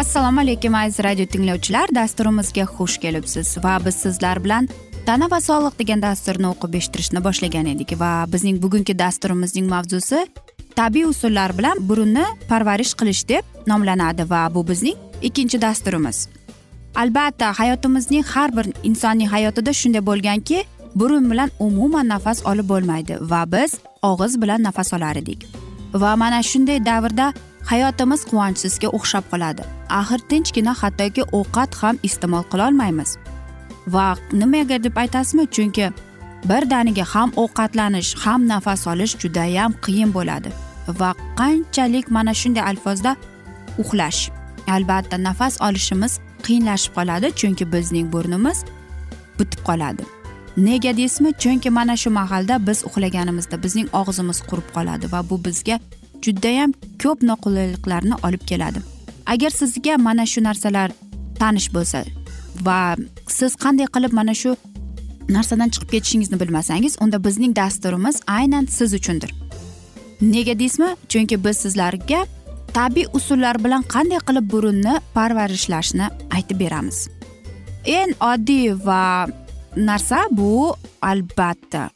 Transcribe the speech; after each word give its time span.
assalomu 0.00 0.40
alaykum 0.40 0.74
aziz 0.74 1.04
radio 1.04 1.26
tinglovchilar. 1.26 1.88
Dasturimizga 1.94 2.64
xush 2.64 2.96
kelibsiz 3.02 3.48
va 3.64 3.74
biz 3.84 3.94
sizlar 3.94 4.38
bilan 4.44 4.68
tana 5.06 5.26
va 5.30 5.40
sog'liq 5.44 5.74
degan 5.80 6.00
dasturni 6.02 6.46
o'qib 6.52 6.76
eshittirishni 6.78 7.20
boshlagan 7.26 7.66
edik 7.72 7.92
va 8.02 8.12
bizning 8.34 8.62
bugungi 8.62 8.94
dasturimizning 9.02 9.66
mavzusi 9.74 10.22
tabiiy 10.78 11.04
usullar 11.10 11.52
bilan 11.58 11.82
burunni 11.88 12.24
parvarish 12.52 12.94
qilish 13.02 13.22
deb 13.32 13.68
nomlanadi 13.72 14.24
va 14.30 14.40
bu 14.54 14.62
bizning 14.70 14.96
ikkinchi 15.28 15.60
dasturimiz. 15.66 16.28
Albatta 17.02 17.52
hayotimizning 17.60 18.24
har 18.32 18.56
bir 18.56 18.72
insonning 18.82 19.28
hayotida 19.34 19.76
shunday 19.82 20.06
bo'lganki 20.10 20.64
burun 20.94 21.30
bilan 21.30 21.50
umuman 21.66 22.08
nafas 22.14 22.46
olib 22.46 22.72
bo'lmaydi 22.72 23.20
va 23.20 23.42
biz 23.52 23.76
og'iz 24.02 24.40
bilan 24.42 24.62
nafas 24.68 24.94
olar 24.96 25.16
edik. 25.22 25.46
Va 25.92 26.16
mana 26.16 26.42
shunday 26.42 26.84
davrda 26.90 27.32
hayotimiz 27.70 28.20
quvonchsizga 28.30 28.88
o'xshab 28.98 29.24
qoladi. 29.32 29.62
Axir 30.00 30.20
tinchgina 30.30 30.72
hattoki 30.82 31.22
ovqat 31.38 31.70
ham 31.80 31.96
iste'mol 32.08 32.44
qilolmaymiz 32.52 33.10
va 33.94 34.06
nimaga 34.32 34.82
deb 34.84 34.96
aytasizmi? 35.02 35.44
Chunki 35.56 35.86
birdaniga 36.50 37.04
ham 37.14 37.30
ovqatlanish 37.42 38.10
ham 38.24 38.48
nafas 38.52 38.86
olish 38.92 39.14
judayam 39.22 39.72
qiyin 39.84 40.10
bo'ladi. 40.16 40.50
Va 41.00 41.10
qanchalik 41.40 42.06
mana 42.16 42.34
shunday 42.40 42.64
alfozda 42.70 43.16
uxlash. 43.82 44.20
Albatta 44.74 45.16
nafas 45.28 45.54
olishimiz 45.66 46.12
qiyinlashib 46.46 46.92
qoladi 46.98 47.26
chunki 47.40 47.64
bizning 47.74 48.06
burnimiz 48.12 48.58
bitib 49.38 49.60
qoladi. 49.68 50.04
Nega 50.56 50.92
deysizmi? 50.96 51.30
Chunki 51.42 51.70
mana 51.70 51.96
shu 52.02 52.10
mahalda 52.10 52.54
biz 52.66 52.78
uxlaganimizda 52.88 53.56
bizning 53.64 53.88
og'zimiz 54.00 54.38
qurib 54.48 54.68
qoladi 54.76 55.12
va 55.12 55.20
bu 55.30 55.36
bizga 55.44 55.76
judayam 56.24 56.72
ko'p 57.02 57.22
noqulayliklarni 57.30 58.14
olib 58.26 58.42
keladi. 58.50 58.82
Agar 59.26 59.50
sizga 59.50 59.96
mana 59.98 60.26
shu 60.26 60.40
narsalar 60.48 60.90
tanish 61.40 61.68
bo'lsa 61.74 62.04
va 62.66 62.96
siz 63.38 63.56
qanday 63.64 63.86
qilib 63.94 64.12
mana 64.20 64.34
shu 64.42 64.56
narsadan 65.36 65.68
chiqib 65.74 65.90
ketishingizni 65.94 66.40
bilmasangiz 66.40 66.96
unda 67.02 67.24
bizning 67.26 67.56
dasturimiz 67.56 68.20
aynan 68.26 68.66
siz 68.66 68.94
uchundir. 68.94 69.30
Nega 70.20 70.58
deysizmi? 70.58 70.90
Chunki 71.08 71.44
biz 71.44 71.56
sizlarga 71.64 72.20
tabiiy 72.74 73.06
usullar 73.18 73.56
bilan 73.64 73.82
qanday 73.94 74.20
qilib 74.28 74.50
burunni 74.52 74.94
parvarishlashni 75.14 76.06
aytib 76.36 76.60
beramiz. 76.60 77.08
Eng 77.84 78.12
oddiy 78.32 78.74
va 78.86 79.26
narsa 79.76 80.20
bu 80.30 80.74
albatta. 81.02 81.90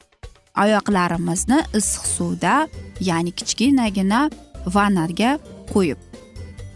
Oyoqlarimizni 0.63 1.59
issiq 1.79 2.05
suvda 2.17 2.55
ya'ni 3.01 3.33
kichkinagina 3.39 4.21
vannarga 4.77 5.39
qo'yib 5.73 5.99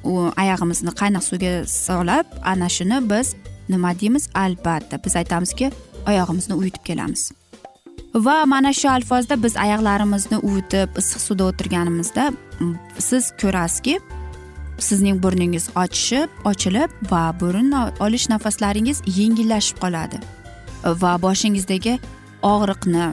u 0.05 0.12
oyog'imizni 0.43 0.93
qaynoq 1.00 1.25
suvga 1.31 1.53
solib 1.87 2.27
ana 2.53 2.69
shuni 2.77 2.99
biz 3.11 3.34
nima 3.69 3.93
deymiz 4.00 4.28
albatta 4.34 5.05
biz 5.05 5.16
aytamizki 5.16 5.71
oyog'imizni 6.09 6.55
uyutib 6.55 6.84
kelamiz. 6.84 7.33
Va 8.15 8.47
mana 8.47 8.72
shu 8.72 8.89
alfozda 8.91 9.43
biz 9.43 9.56
oyoqlarimizni 9.65 10.39
uvitib 10.49 10.97
issiq 11.00 11.21
suvda 11.27 11.45
o'tirganimizda 11.50 12.33
siz 12.99 13.33
ko'rasizki 13.41 13.99
sizning 14.89 15.22
burningiz 15.22 15.69
ochishib 15.83 16.28
ochilib 16.50 16.91
va 17.10 17.22
burun 17.41 17.72
olish 18.06 18.28
nafaslaringiz 18.33 19.03
yengillashib 19.19 19.78
qoladi. 19.84 20.19
Va 21.03 21.12
boshingizdagi 21.22 21.99
og'riqni 22.43 23.06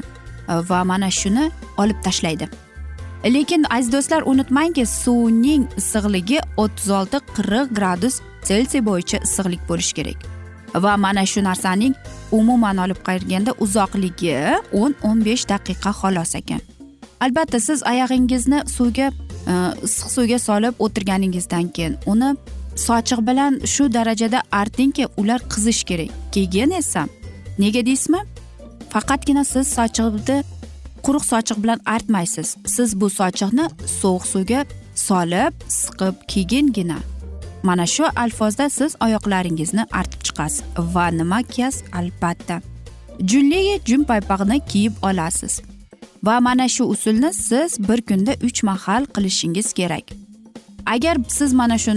Э, 0.48 0.62
va 0.70 0.84
mana 0.84 1.10
shuni 1.12 1.52
olib 1.78 2.02
tashlaydi. 2.04 2.50
Lekin 3.26 3.66
aziz 3.70 3.92
do'stlar 3.92 4.22
unutmangki 4.32 4.86
suvning 4.86 5.66
issiqligi 5.80 6.40
o'ttiz 6.64 6.90
olti 7.00 7.18
qirq 7.36 7.74
gradus 7.78 8.22
selsiy 8.50 8.82
bo'yicha 8.90 9.18
issiqlik 9.26 9.62
bo'lishi 9.70 9.94
kerak. 9.98 10.20
Va 10.84 10.98
mana 10.98 11.26
shu 11.26 11.42
narsaning 11.44 11.96
umuman 12.32 12.78
olib 12.78 13.00
qaraganda 13.08 13.52
uzoqligi 13.66 14.36
o'n 14.82 14.94
o'n 15.10 15.26
besh 15.28 15.46
daqiqa 15.52 15.92
xolos 16.02 16.36
ekan. 16.42 16.62
Albatta 17.26 17.60
siz 17.60 17.80
oyog'ingizni 17.92 18.60
suvga 18.76 19.08
e, 19.52 19.54
issiq 19.88 20.10
suvga 20.16 20.40
solib 20.48 20.74
o'tirganingizdan 20.86 21.72
keyin 21.76 21.98
uni 22.12 22.30
sochiq 22.88 23.20
bilan 23.28 23.60
shu 23.74 23.84
darajada 23.98 24.40
artingki 24.52 25.08
ular 25.18 25.42
qizish 25.54 25.84
kerak. 25.90 26.12
Keyin 26.32 26.72
esa 26.82 27.08
nega 27.58 27.86
deysizmi? 27.86 28.22
Faqatgina 28.96 29.44
siz 29.44 29.66
sochiqni 29.78 30.38
quruq 31.06 31.26
sochiq 31.32 31.58
bilan 31.64 31.80
artmaysiz. 31.96 32.58
Siz 32.76 32.90
bu 33.02 33.08
sochiqni 33.20 33.66
sovuq 34.02 34.26
suvga 34.34 34.62
solib 35.08 35.54
siqib 35.80 36.16
keyingina 36.32 37.00
mana 37.68 37.86
shu 37.96 38.04
alfozda 38.24 38.70
siz 38.70 38.96
oyoqlaringizni 39.06 39.84
artib 40.00 40.22
chiqasiz. 40.28 40.64
Va 40.96 41.08
nima 41.20 41.40
kiyasiz? 41.44 41.84
Albatta. 42.00 42.62
Junli 43.30 43.62
jun 43.90 44.04
paypoqni 44.10 44.58
kiyib 44.72 44.94
olasiz. 45.02 45.62
Va 46.24 46.40
mana 46.40 46.68
shu 46.76 46.84
usulni 46.94 47.34
siz 47.34 47.80
bir 47.90 48.02
kunda 48.02 48.34
uch 48.48 48.64
mahal 48.64 49.06
qilishingiz 49.16 49.74
kerak. 49.74 50.06
Agar 50.86 51.18
siz 51.28 51.54
mana 51.54 51.78
shu 51.78 51.92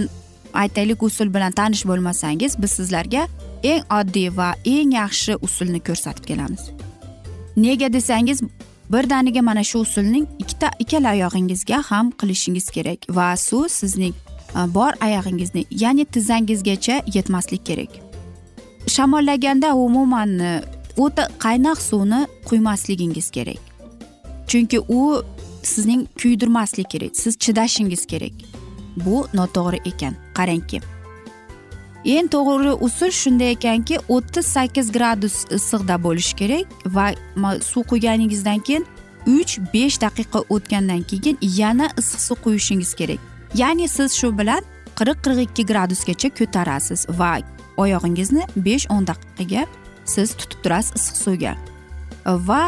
aytaylik 0.53 1.03
usul 1.03 1.33
bilan 1.35 1.51
tanish 1.51 1.85
bo'lmasangiz 1.89 2.61
biz 2.61 2.71
sizlarga 2.71 3.23
eng 3.63 3.83
oddiy 3.99 4.29
va 4.37 4.49
eng 4.65 4.93
yaxshi 5.01 5.33
usulni 5.47 5.79
ko'rsatib 5.87 6.25
kelamiz. 6.25 6.78
Nega 7.63 7.93
desangiz 7.93 8.41
birdaniga 8.93 9.41
mana 9.41 9.63
shu 9.63 9.79
usulning 9.79 10.27
ikkita 10.39 10.71
ikkala 10.79 11.13
oyog'ingizga 11.13 11.81
ham 11.91 12.11
qilishingiz 12.11 12.69
kerak 12.75 12.99
va 13.09 13.37
suv 13.37 13.67
sizning 13.67 14.15
e, 14.55 14.73
bor 14.75 14.93
oyog'ingizni 15.07 15.65
ya'ni 15.83 16.05
tizzangizgacha 16.05 17.01
yetmaslik 17.15 17.65
kerak. 17.65 17.91
Shamollaganda 18.87 19.73
umuman 19.75 20.39
e, 20.39 20.51
o'ta 20.97 21.27
qaynoq 21.45 21.81
suvni 21.89 22.21
quymasligingiz 22.45 23.29
kerak. 23.29 23.61
Chunki 24.47 24.79
u 24.79 25.23
sizning 25.63 26.07
kuydirmaslik 26.21 26.89
kerak 26.89 27.17
siz 27.17 27.37
chidashingiz 27.37 28.05
kerak. 28.05 28.33
Bu 29.05 29.27
noto'g'ri 29.33 29.79
ekan 29.85 30.15
qarangki. 30.33 30.81
Eng 32.05 32.29
to'g'ri 32.31 32.73
usul 32.87 33.11
shunday 33.11 33.51
ekanki 33.51 33.97
o'ttiz 34.09 34.45
sakkiz 34.45 34.91
gradus 34.91 35.45
issiqda 35.57 36.03
bo'lishi 36.03 36.35
kerak 36.35 36.67
va 36.85 37.13
suv 37.61 37.83
quyganingizdan 37.91 38.59
keyin 38.59 38.85
uch 39.27 39.59
besh 39.73 40.01
daqiqa 40.01 40.39
o'tgandan 40.49 41.03
keyin 41.11 41.37
yana 41.41 41.87
issiq 41.97 42.21
suv 42.27 42.37
quyishingiz 42.43 42.93
kerak. 42.93 43.19
Ya'ni 43.55 43.87
siz 43.87 44.13
shu 44.13 44.37
bilan 44.39 44.61
qirq 44.99 45.17
qirq 45.25 45.39
ikki 45.47 45.65
gradusgacha 45.71 46.29
ko'tarasiz 46.39 47.05
va 47.19 47.31
oyog'ingizni 47.77 48.43
besh 48.55 48.85
o'n 48.95 49.07
daqiqaga 49.11 49.65
siz 50.05 50.35
tutib 50.39 50.59
turasiz 50.63 50.95
issiq 50.99 51.17
suvga. 51.23 51.53
Va 52.25 52.63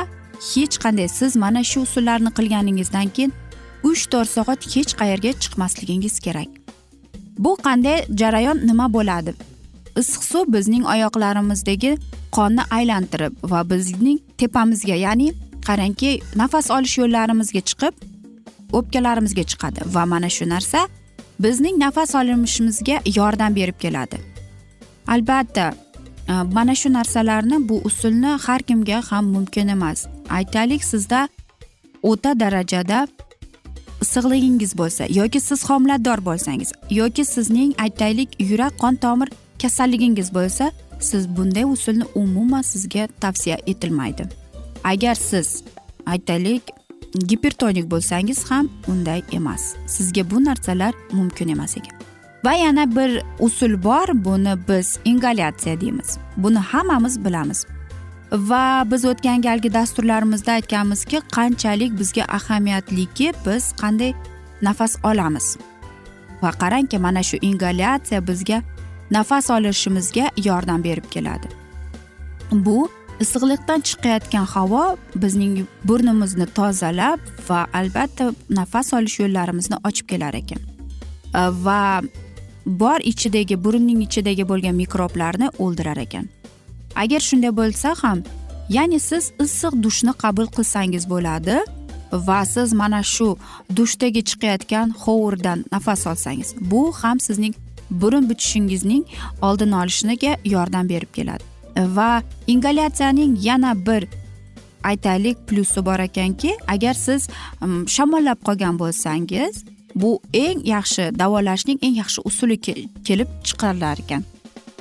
hech 0.53 0.75
qanday 0.83 1.07
siz 1.07 1.35
mana 1.35 1.63
shu 1.63 1.81
usullarni 1.87 2.31
qilganingizdan 2.37 3.07
keyin 3.15 3.31
uch 3.83 4.03
to'rt 4.11 4.29
soat 4.35 4.61
hech 4.75 4.91
qayerga 4.99 5.31
chiqmasligingiz 5.43 6.19
kerak. 6.19 6.60
Bu 7.37 7.55
qanday 7.55 8.05
jarayon 8.21 8.57
nima 8.67 8.93
bo'ladi? 8.93 9.33
Issiq 9.97 10.23
suv 10.23 10.53
bizning 10.53 10.85
oyoqlarimizdagi 10.93 11.97
qonni 12.31 12.63
aylantirib 12.77 13.33
va 13.51 13.69
bizning 13.69 14.19
tepamizga 14.37 14.95
ya'ni 15.05 15.33
qarangki 15.67 16.11
nafas 16.35 16.71
olish 16.71 16.97
yo'llarimizga 17.01 17.61
chiqib 17.69 17.93
o'pkalarimizga 18.77 19.43
chiqadi. 19.51 19.79
Va 19.95 20.05
mana 20.05 20.29
shu 20.29 20.45
narsa 20.49 20.87
bizning 21.39 21.75
nafas 21.85 22.15
olishimizga 22.15 22.97
yordam 23.17 23.55
berib 23.55 23.77
keladi. 23.83 24.17
Albatta 25.07 25.73
e, 26.29 26.33
mana 26.57 26.75
shu 26.75 26.93
narsalarni 26.93 27.69
bu 27.69 27.81
usulni 27.89 28.31
har 28.45 28.61
kimga 28.61 29.01
ham 29.09 29.25
mumkin 29.35 29.67
emas. 29.67 30.07
Aytaylik 30.29 30.83
sizda 30.83 31.29
o'ta 32.03 32.39
darajada 32.39 33.07
issiqligingiz 34.01 34.77
bo'lsa 34.77 35.05
yoki 35.09 35.39
siz 35.39 35.69
homilador 35.69 36.25
bo'lsangiz 36.25 36.71
yoki 36.89 37.25
sizning 37.25 37.71
aytaylik 37.85 38.29
yurak 38.39 38.73
qon 38.79 38.95
tomir 38.95 39.29
kasalligingiz 39.61 40.33
bo'lsa 40.33 40.71
siz 40.99 41.37
bunday 41.37 41.65
usulni 41.65 42.03
umuman 42.15 42.61
sizga 42.61 43.07
tavsiya 43.21 43.57
etilmaydi. 43.67 44.23
Agar 44.83 45.15
siz 45.15 45.63
aytaylik 46.05 46.63
gipertonik 47.27 47.91
bo'lsangiz 47.91 48.43
ham 48.51 48.69
unday 48.87 49.21
emas. 49.31 49.75
Sizga 49.87 50.31
bu 50.31 50.45
narsalar 50.45 50.93
mumkin 51.11 51.47
emas 51.47 51.77
ekan. 51.77 51.97
Va 52.45 52.53
yana 52.53 52.95
bir 52.95 53.21
usul 53.39 53.83
bor 53.83 54.07
buni 54.25 54.55
biz 54.67 54.99
ingalyatsiya 55.05 55.81
deymiz. 55.81 56.17
Buni 56.37 56.57
hammamiz 56.57 57.25
bilamiz. 57.25 57.65
Va 58.31 58.85
biz 58.91 59.05
o'tgan 59.05 59.41
galgi 59.41 59.73
dasturlarimizda 59.73 60.51
aytganmizki 60.51 61.21
qanchalik 61.35 61.99
bizga 61.99 62.25
ahamiyatliki 62.37 63.33
biz 63.45 63.73
qanday 63.81 64.13
nafas 64.61 64.95
olamiz? 65.03 65.57
Va 66.41 66.51
qarangki 66.51 66.97
mana 66.97 67.23
shu 67.23 67.37
ingalyatsiya 67.41 68.27
bizga 68.27 68.61
nafas 69.11 69.49
olishimizga 69.51 70.31
yordam 70.45 70.83
berib 70.83 71.09
keladi. 71.11 71.47
Bu 72.51 72.89
issiqlikdan 73.19 73.81
chiqayotgan 73.81 74.45
havo 74.45 74.97
bizning 75.15 75.65
burnimizni 75.83 76.45
tozalab 76.45 77.19
va 77.49 77.67
albatta 77.73 78.31
nafas 78.49 78.93
olish 78.93 79.19
yo'llarimizni 79.19 79.77
ochib 79.87 80.07
kelar 80.07 80.33
ekan. 80.33 80.61
Va 81.65 82.01
bor 82.65 82.99
ichidagi 83.11 83.63
burunning 83.63 84.01
ichidagi 84.07 84.47
bo'lgan 84.47 84.75
mikroblarni 84.75 85.49
o'ldirar 85.59 85.97
ekan. 85.97 86.29
Agar 86.95 87.19
shunday 87.19 87.51
bo'lsa 87.61 87.95
ham 88.01 88.23
ya'ni 88.69 88.99
siz 88.99 89.31
issiq 89.45 89.73
dushni 89.83 90.13
qabul 90.23 90.47
qilsangiz 90.55 91.03
bo'ladi 91.13 91.57
va 92.11 92.45
siz 92.45 92.73
mana 92.73 93.03
shu 93.03 93.37
dushdagi 93.75 94.21
chiqayotgan 94.29 94.87
hovurdan 95.03 95.65
nafas 95.71 96.07
olsangiz 96.07 96.49
bu 96.71 96.81
ham 97.01 97.19
sizning 97.19 97.53
burun 97.91 98.29
bitishingizning 98.29 99.05
oldini 99.41 99.75
olishiga 99.75 100.37
yordam 100.45 100.89
berib 100.89 101.13
keladi. 101.13 101.43
Va 101.77 102.23
ingalyatsiyaning 102.47 103.37
yana 103.43 103.85
bir 103.85 104.07
aytaylik 104.83 105.37
plusi 105.47 105.85
bor 105.85 105.99
ekanki 105.99 106.57
agar 106.67 106.93
siz 106.93 107.27
mm, 107.61 107.87
shamollab 107.87 108.39
qolgan 108.47 108.79
bo'lsangiz 108.79 109.63
bu 109.95 110.19
eng 110.33 110.65
yaxshi 110.65 111.19
davolashning 111.19 111.79
eng 111.81 111.95
yaxshi 111.95 112.21
usuli 112.25 112.57
kelib 113.03 113.27
chiqarilar 113.43 113.97
ekan. 114.03 114.23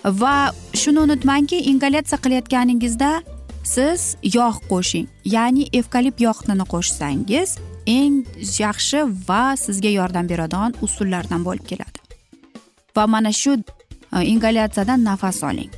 Va 0.05 0.52
shuni 0.75 0.99
unutmangki 0.99 1.58
ingalyatsiya 1.70 2.19
qilayotganingizda 2.25 3.11
siz 3.64 4.17
yog' 4.23 4.61
qo'shing. 4.70 5.06
Ya'ni 5.25 5.69
evkalipt 5.73 6.20
yog'ini 6.20 6.64
qo'shsangiz 6.73 7.58
eng 7.87 8.25
yaxshi 8.58 9.00
va 9.29 9.56
sizga 9.56 9.91
yordam 9.99 10.29
beradigan 10.29 10.75
usullardan 10.82 11.44
bo'lib 11.44 11.67
keladi. 11.70 11.99
Va 12.97 13.06
mana 13.06 13.32
shu 13.32 13.52
e, 13.56 14.25
ingalyatsiyadan 14.32 15.05
nafas 15.05 15.43
oling. 15.44 15.70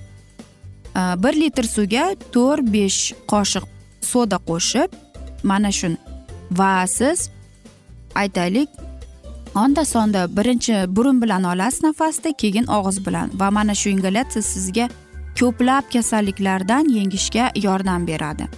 E, 0.97 1.03
bir 1.23 1.35
litr 1.43 1.67
suvga 1.75 2.05
to'rt 2.35 2.67
besh 2.77 3.01
qoshiq 3.33 3.67
soda 4.01 4.39
qo'shib 4.49 4.91
mana 5.43 5.71
shuni. 5.73 5.99
Va 6.59 6.87
siz 6.87 7.31
aytaylik 8.15 8.69
onda 9.55 9.85
sonda 9.85 10.37
birinchi 10.37 10.85
burun 10.89 11.23
bilan 11.23 11.45
olasiz 11.45 11.83
nafasni 11.83 12.33
keyin 12.37 12.67
og'iz 12.67 13.07
bilan. 13.07 13.31
Va 13.35 13.51
mana 13.51 13.75
shu 13.75 13.89
ingalyatsiya 13.89 14.43
sizga 14.43 14.89
ko'plab 15.41 15.85
kasalliklardan 15.93 16.89
yengishga 16.89 17.51
yordam 17.57 18.07
beradi. 18.07 18.49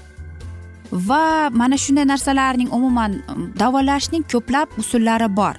Va 0.92 1.50
mana 1.50 1.76
shunday 1.76 2.06
narsalarning 2.06 2.70
umuman 2.72 3.22
um, 3.28 3.52
davolashning 3.58 4.24
ko'plab 4.32 4.68
usullari 4.78 5.36
bor. 5.36 5.54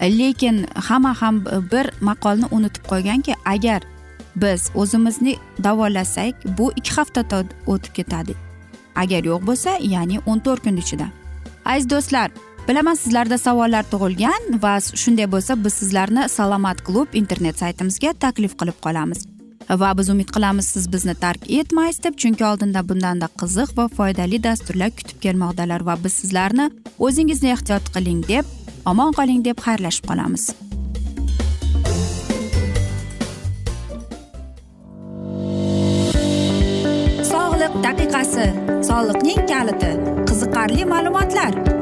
Lekin 0.00 0.66
hamma 0.74 1.14
ham 1.20 1.44
bir 1.44 1.86
maqolni 2.00 2.46
unutib 2.50 2.84
qo'yganki 2.92 3.34
agar 3.44 3.82
biz 4.36 4.70
o'zimizni 4.74 5.36
davolasak 5.64 6.34
bu 6.58 6.72
ikki 6.76 6.92
haftada 6.96 7.44
o'tib 7.66 7.92
ketadi. 7.94 8.34
Agar 8.96 9.24
yo'q 9.24 9.46
bo'lsa 9.46 9.70
ya'ni 9.80 10.20
o'n 10.26 10.38
to'rt 10.38 10.62
kun 10.64 10.76
ichida. 10.76 11.06
Aziz 11.64 11.90
do'stlar 11.90 12.30
bilaman 12.68 12.94
sizlarda 12.94 13.38
savollar 13.38 13.84
tug'ilgan 13.92 14.62
va 14.62 14.78
shunday 15.02 15.26
bo'lsa 15.34 15.56
biz 15.64 15.74
sizlarni 15.82 16.28
salomat 16.28 16.82
klub 16.86 17.14
internet 17.20 17.58
saytimizga 17.58 18.12
taklif 18.24 18.56
qilib 18.60 18.78
qolamiz. 18.86 19.26
Va 19.82 19.90
biz 19.98 20.10
umid 20.14 20.30
qilamiz 20.34 20.66
siz 20.74 20.92
bizni 20.92 21.14
tark 21.14 21.50
etmaysiz 21.60 22.02
deb 22.04 22.18
chunki 22.22 22.44
oldinda 22.44 22.82
bundanda 22.88 23.28
qiziq 23.40 23.76
va 23.78 23.88
foydali 23.98 24.42
dasturlar 24.46 24.90
kutib 24.98 25.18
kelmoqdalar 25.24 25.86
va 25.88 25.96
biz 26.04 26.12
sizlarni 26.22 26.70
o'zingizni 26.98 27.54
ehtiyot 27.56 27.94
qiling 27.94 28.22
deb 28.28 28.44
omon 28.92 29.12
qoling 29.18 29.44
deb 29.48 29.58
xayrlashib 29.66 30.06
qolamiz. 30.10 30.44
Sog'liq 37.32 37.74
daqiqasi. 37.86 38.46
Soliqning 38.88 39.46
kaliti. 39.52 39.92
Qiziqarli 40.28 40.84
ma'lumotlar. 40.94 41.81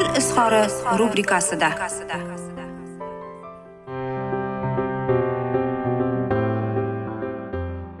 izhori 0.41 0.97
rubrikasida. 0.99 1.69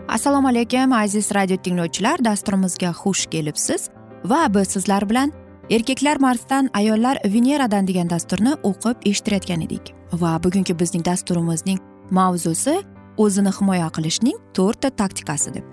Assalomu 0.07 0.47
alaykum 0.47 0.93
aziz 0.93 1.31
radio 1.35 1.57
tinglovchilar 1.57 2.23
dasturimizga 2.25 2.91
xush 2.91 3.25
kelibsiz. 3.25 3.89
Va 4.25 4.53
biz 4.53 4.67
sizlar 4.67 5.09
bilan 5.09 5.31
erkaklar 5.69 6.17
marsdan 6.17 6.69
ayollar 6.73 7.17
veneradan 7.25 7.87
degan 7.87 8.09
dasturni 8.09 8.53
o'qib 8.63 8.95
eshittirayotgan 9.05 9.61
edik. 9.61 9.93
Va 10.13 10.43
bugungi 10.43 10.79
bizning 10.79 11.05
dasturimizning 11.05 11.79
mavzusi 12.11 12.81
o'zini 13.17 13.51
himoya 13.59 13.89
qilishning 13.89 14.37
to'rtta 14.53 14.89
taktikasi 14.89 15.53
deb. 15.53 15.65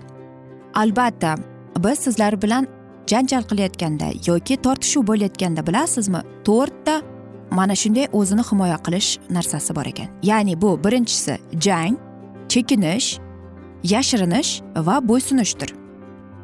Albatta 0.75 1.35
biz 1.77 1.99
sizlar 1.99 2.41
bilan 2.41 2.67
janjal 3.09 3.43
qilayotganda 3.49 4.07
yoki 4.27 4.57
tortishuv 4.65 5.07
bo'layotganda 5.09 5.67
bilasizmi 5.67 6.21
to'rtta 6.47 7.01
mana 7.51 7.75
shunday 7.81 8.07
o'zini 8.19 8.43
himoya 8.49 8.77
qilish 8.85 9.09
narsasi 9.29 9.75
bor 9.75 9.85
ekan. 9.91 10.07
Ya'ni 10.23 10.61
bu 10.61 10.69
birinchisi 10.83 11.37
jang 11.65 11.97
chekinish 12.49 13.07
yashirinish 13.83 14.51
va 14.87 14.95
bo'ysunishdir. 15.09 15.69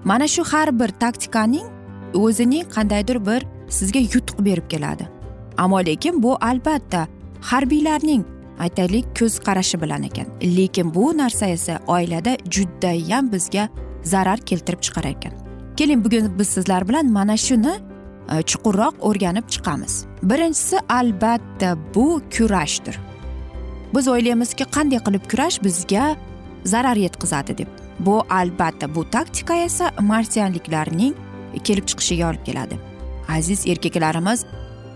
Mana 0.03 0.27
shu 0.27 0.43
har 0.51 0.79
bir 0.79 0.89
taktikaning 1.03 1.67
o'zining 2.13 2.65
qandaydir 2.75 3.17
bir 3.27 3.41
sizga 3.69 3.99
yutuq 3.99 4.45
berib 4.45 4.67
keladi. 4.69 5.09
Ammo 5.57 5.79
lekin 5.85 6.23
bu 6.23 6.37
albatta 6.41 7.07
harbiylarning 7.41 8.25
aytaylik 8.59 9.05
ko'z 9.19 9.39
qarashi 9.47 9.81
bilan 9.81 10.03
ekan. 10.03 10.27
Lekin 10.57 10.93
bu 10.95 11.17
narsa 11.17 11.45
esa 11.45 11.79
oilada 11.87 12.37
judayam 12.49 13.31
bizga 13.31 13.69
zarar 14.03 14.39
keltirib 14.39 14.81
chiqarar 14.81 15.11
ekan 15.17 15.44
keling 15.75 16.05
bugun 16.05 16.39
biz 16.39 16.47
sizlar 16.47 16.87
bilan 16.87 17.11
mana 17.11 17.37
shuni 17.37 17.73
e, 18.31 18.41
chuqurroq 18.41 18.95
o'rganib 18.99 19.49
chiqamiz. 19.49 20.05
Birinchisi 20.23 20.77
albatta 20.89 21.77
bu 21.95 22.21
kurashdir. 22.37 22.99
Biz 23.95 24.07
o'ylaymizki 24.07 24.63
qanday 24.75 24.99
qilib 25.07 25.23
kurash 25.31 25.63
bizga 25.63 26.15
zarar 26.65 26.95
yetkazadi 26.95 27.57
deb. 27.57 27.67
Bu 27.99 28.23
albatta 28.29 28.95
bu 28.95 29.09
taktika 29.09 29.55
esa 29.55 29.91
marsianliklarning 29.99 31.15
kelib 31.63 31.85
chiqishiga 31.87 32.29
olib 32.29 32.43
keladi. 32.45 32.79
Aziz 33.37 33.67
erkaklarimiz 33.67 34.45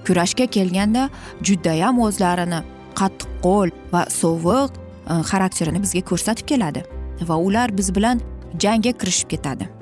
kurashga 0.07 0.45
kelganda 0.45 1.09
judayam 1.41 1.99
o'zlarini 1.99 2.61
qattiqqo'l 2.99 3.69
va 3.93 4.05
sovuq 4.21 4.71
e, 4.75 5.13
xarakterini 5.31 5.83
bizga 5.83 6.01
ko'rsatib 6.11 6.47
keladi 6.47 6.85
va 7.29 7.35
ular 7.47 7.77
biz 7.77 7.95
bilan 7.95 8.21
jangga 8.63 8.91
kirishib 8.91 9.29
ketadi. 9.35 9.78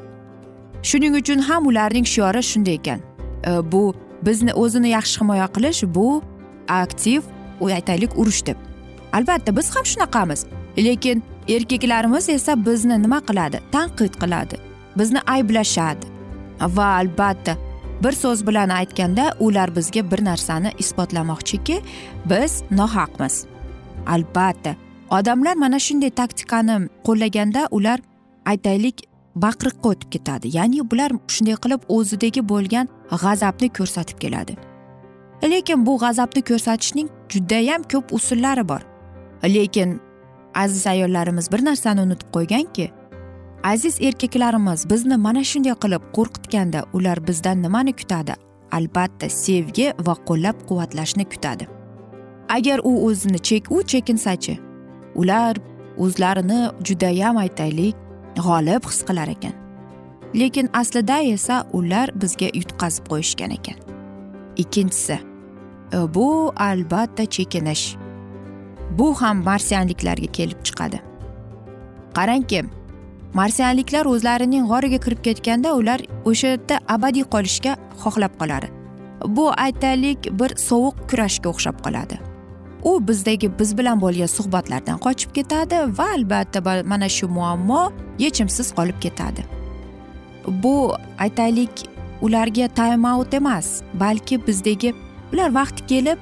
Shuning 0.90 1.16
uchun 1.20 1.40
ham 1.48 1.68
ularning 1.68 2.06
shiori 2.14 2.44
shunday 2.52 2.76
ekan. 2.80 3.00
E, 3.50 3.72
bu 3.72 3.84
bizni 4.26 4.54
o'zini 4.54 4.90
yaxshi 4.90 5.22
himoya 5.22 5.48
qilish 5.56 5.84
bu 5.96 6.22
aktiv 6.68 7.22
aytaylik 7.62 8.12
urush 8.20 8.46
deb. 8.46 8.58
Albatta 9.14 9.58
biz 9.58 9.76
ham 9.76 9.86
shunaqamiz. 9.86 10.46
Lekin 10.78 11.24
erkaklarimiz 11.50 12.30
esa 12.30 12.66
bizni 12.66 13.02
nima 13.04 13.20
qiladi? 13.20 13.62
Tanqid 13.72 14.14
qiladi. 14.22 14.56
Bizni 14.98 15.20
ayblashadi. 15.28 16.06
Va 16.78 16.86
albatta 17.02 17.58
bir 18.04 18.12
so'z 18.12 18.48
bilan 18.48 18.70
aytganda 18.70 19.36
ular 19.40 19.76
bizga 19.76 20.12
bir 20.12 20.26
narsani 20.26 20.72
isbotlamoqchiki 20.80 21.82
biz 22.26 22.64
nohaqmiz. 22.72 23.46
Albatta 24.08 24.76
odamlar 25.10 25.56
mana 25.56 25.80
shunday 25.80 26.10
taktikani 26.10 26.76
qo'llaganda 27.08 27.68
ular 27.72 28.00
aytaylik 28.46 29.07
baqiriqqa 29.42 29.90
o'tib 29.94 30.10
ketadi. 30.16 30.48
Ya'ni 30.58 30.84
bular 30.92 31.12
shunday 31.36 31.58
qilib 31.64 31.82
o'zidagi 31.96 32.42
bo'lgan 32.52 32.90
g'azabni 33.24 33.70
ko'rsatib 33.78 34.18
keladi. 34.24 34.58
Lekin 35.44 35.86
bu 35.86 35.98
g'azabni 36.04 36.42
ko'rsatishning 36.50 37.10
judayam 37.30 37.84
ko'p 37.92 38.14
usullari 38.18 38.70
bor. 38.70 38.82
Lekin 39.44 40.00
aziz 40.56 40.88
ayollarimiz 40.88 41.52
bir 41.52 41.66
narsani 41.66 42.02
unutib 42.02 42.30
qo'yganki 42.36 42.92
aziz 43.64 44.02
erkaklarimiz 44.02 44.90
bizni 44.90 45.18
mana 45.18 45.44
shunday 45.44 45.76
qilib 45.84 46.04
qo'rqitganda 46.18 46.84
ular 46.94 47.28
bizdan 47.28 47.62
nimani 47.64 47.94
kutadi? 47.94 48.34
Albatta 48.72 49.30
sevgi 49.30 49.88
va 50.08 50.16
qo'llab 50.28 50.58
quvvatlashni 50.68 51.26
kutadi. 51.34 51.68
Agar 52.50 52.80
u 52.84 52.92
o'zini 53.08 53.40
chek 53.40 53.72
u 53.72 53.84
chekinsachi 53.84 54.58
ular 55.16 55.56
o'zlarini 55.98 56.60
judayam 56.88 57.38
aytaylik 57.38 57.96
g'olib 58.38 58.86
his 58.90 59.02
qilar 59.08 59.28
ekan. 59.36 59.56
Lekin 60.36 60.70
aslida 60.74 61.20
esa 61.34 61.66
ular 61.74 62.12
bizga 62.22 62.50
yutqazib 62.54 63.06
qo'yishgan 63.12 63.52
ekan. 63.58 63.78
Ikkinchisi 64.58 65.20
e, 65.94 65.98
bu 66.16 66.54
albatta 66.56 67.26
chekinish. 67.26 67.96
Bu 68.98 69.14
ham 69.22 69.44
marsianliklarga 69.44 70.32
kelib 70.38 70.60
chiqadi. 70.68 71.00
Qarangki 72.18 72.64
marsianliklar 73.34 74.06
o'zlarining 74.14 74.66
g'origa 74.72 75.00
kirib 75.06 75.22
ketganda 75.28 75.76
ular 75.80 76.02
o'sha 76.26 76.48
yerda 76.54 76.80
abadiy 76.96 77.26
qolishga 77.34 77.78
xohlab 78.04 78.34
qoladi. 78.42 78.68
Bu 79.38 79.52
aytaylik 79.66 80.32
bir 80.40 80.56
sovuq 80.70 80.96
kurashga 81.10 81.50
o'xshab 81.54 81.78
qoladi. 81.86 82.27
U 82.84 83.08
bizdagi 83.08 83.60
biz 83.60 83.78
bilan 83.78 84.02
bo'lgan 84.02 84.26
suhbatlardan 84.26 84.98
qochib 85.06 85.34
ketadi 85.34 85.76
va 85.98 86.08
albatta 86.18 86.84
mana 86.84 87.10
shu 87.10 87.28
muammo 87.28 87.92
yechimsiz 88.20 88.74
qolib 88.78 89.00
ketadi. 89.02 89.44
Bu 90.48 90.94
aytaylik 91.20 91.90
ularga 92.22 92.68
time 92.68 93.08
out 93.08 93.34
emas 93.34 93.82
balki 93.94 94.48
bizdagi 94.48 94.94
ular 95.34 95.50
vaqti 95.50 95.88
kelib 95.88 96.18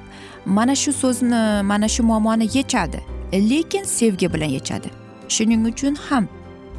mana 0.46 0.74
shu 0.74 0.92
so'zni 0.92 1.62
mana 1.62 1.88
shu 1.88 2.02
muammoni 2.02 2.48
yechadi 2.56 3.00
lekin 3.32 3.84
sevgi 3.84 4.32
bilan 4.34 4.50
yechadi. 4.58 4.88
Shuning 5.28 5.66
uchun 5.66 5.94
ham 5.94 6.28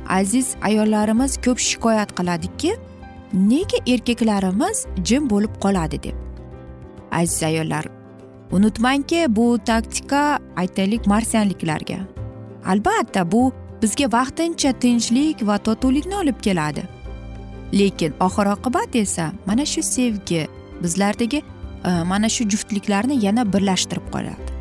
aziz 0.09 0.55
ayollarimiz 0.61 1.37
ko'p 1.45 1.59
shikoyat 1.59 2.09
qiladiki 2.17 2.71
nega 3.33 3.77
erkaklarimiz 3.93 4.85
jim 5.03 5.29
bo'lib 5.29 5.53
qoladi 5.63 6.03
deb. 6.03 6.15
Aziz 7.11 7.43
ayollar 7.43 7.96
unutmangki 8.51 9.35
bu 9.35 9.59
taktika 9.65 10.39
aytaylik 10.55 11.07
marsianliklarga. 11.07 11.99
Albatta 12.65 13.31
bu 13.31 13.53
bizga 13.81 14.11
vaqtincha 14.11 14.71
tinchlik 14.79 15.47
va 15.47 15.57
totuvlikni 15.57 16.15
olib 16.15 16.41
keladi. 16.41 16.83
Lekin 17.73 18.13
oxir 18.19 18.45
oqibat 18.55 18.95
esa 18.95 19.31
mana 19.45 19.65
shu 19.65 19.83
sevgi 19.83 20.47
bizlardagi 20.83 21.41
e, 21.85 21.89
mana 22.03 22.29
shu 22.29 22.49
juftliklarni 22.49 23.25
yana 23.25 23.53
birlashtirib 23.53 24.11
qoladi 24.11 24.57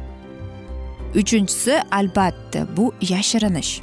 uchinchisi 1.16 1.82
albatta 1.90 2.66
bu 2.76 2.92
yashirinish. 3.00 3.80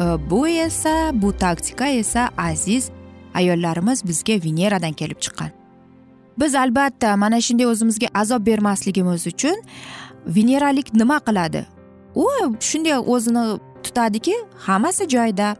E, 0.00 0.04
bu 0.30 0.48
esa 0.48 1.10
bu 1.14 1.36
taktika 1.36 1.86
esa 1.86 2.30
aziz 2.36 2.90
ayollarimiz 3.34 4.04
bizga 4.08 4.32
veneradan 4.32 4.92
kelib 4.92 5.20
chiqqan. 5.20 5.61
Biz 6.38 6.54
albatta 6.54 7.16
mana 7.16 7.40
shunday 7.40 7.66
o'zimizga 7.66 8.08
azob 8.14 8.46
bermasligimiz 8.46 9.26
uchun 9.26 9.56
veneralik 10.26 10.94
nima 10.94 11.18
qiladi? 11.26 11.66
U 12.14 12.26
shunday 12.60 12.98
o'zini 13.14 13.58
tutadiki 13.82 14.34
hammasi 14.66 15.08
joyida 15.08 15.56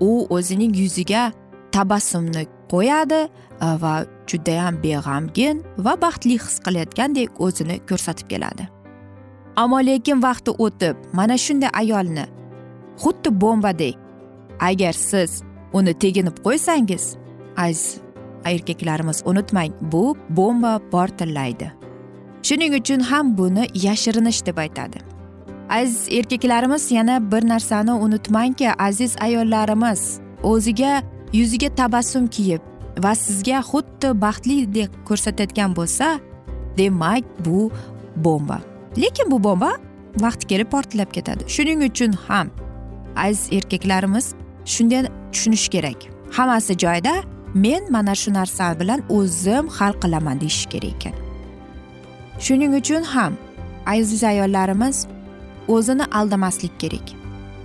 u 0.00 0.26
o'zining 0.30 0.76
yuziga 0.76 1.32
tabassumni 1.72 2.46
qo'yadi 2.72 3.20
e, 3.60 3.66
va 3.82 4.04
judayam 4.30 4.74
beg'amgin 4.82 5.62
va 5.78 5.94
baxtli 6.02 6.38
his 6.44 6.56
qilayotgandek 6.64 7.40
o'zini 7.40 7.76
ko'rsatib 7.88 8.28
keladi. 8.28 8.68
Ammo 9.56 9.78
lekin 9.80 10.22
vaqti 10.22 10.50
o'tib 10.64 10.96
mana 11.12 11.36
shunday 11.44 11.70
ayolni 11.82 12.24
xuddi 13.02 13.40
bombadek 13.40 13.96
agar 14.60 14.92
siz 14.92 15.42
uni 15.72 15.94
teginib 16.02 16.36
qo'ysangiz 16.44 17.04
aziz 17.56 18.05
erkaklarimiz 18.50 19.22
unutmang 19.24 19.72
bu 19.80 20.16
bomba 20.28 20.78
portlaydi 20.90 21.72
shuning 22.46 22.74
uchun 22.78 23.00
ham 23.00 23.38
buni 23.38 23.66
yashirinish 23.74 24.46
deb 24.46 24.56
aytadi. 24.56 24.98
Aziz 25.68 26.08
erkaklarimiz 26.18 26.90
yana 26.92 27.32
bir 27.32 27.48
narsani 27.48 27.92
unutmangki 27.92 28.72
aziz 28.72 29.16
ayollarimiz 29.20 30.20
o'ziga 30.42 31.02
yuziga 31.32 31.74
tabassum 31.74 32.26
kiyib 32.26 32.62
va 33.04 33.14
sizga 33.14 33.58
xuddi 33.70 34.08
baxtlidek 34.24 34.90
ko'rsatayotgan 35.08 35.76
bo'lsa 35.78 36.06
demak 36.78 37.24
bu 37.46 37.70
bomba. 38.16 38.58
Lekin 38.96 39.30
bu 39.30 39.44
bomba 39.44 39.72
vaqti 40.20 40.46
kelib 40.46 40.70
portlab 40.70 41.10
ketadi. 41.12 41.42
Shuning 41.54 41.82
uchun 41.90 42.12
ham 42.12 42.50
aziz 43.16 43.52
erkaklarimiz 43.52 44.34
shunday 44.64 45.02
tushunish 45.32 45.68
kerak. 45.68 45.98
Hammasi 46.36 46.78
joyida 46.78 47.14
men 47.56 47.92
mana 47.92 48.14
shu 48.14 48.30
narsa 48.38 48.80
bilan 48.80 49.00
o'zim 49.08 49.68
hal 49.76 49.92
qilaman 50.02 50.40
deyish 50.40 50.66
kerak 50.72 50.94
ekan. 50.96 51.14
Shuning 52.44 52.72
uchun 52.80 53.02
ham 53.02 53.32
aziz 53.86 54.24
ayollarimiz 54.24 55.06
o'zini 55.68 56.04
aldamaslik 56.04 56.80
kerak. 56.80 57.06